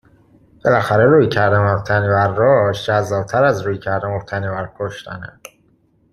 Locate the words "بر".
2.07-2.33, 4.47-4.69